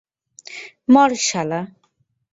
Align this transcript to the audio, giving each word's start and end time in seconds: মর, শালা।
মর, 0.93 1.11
শালা। 1.27 1.61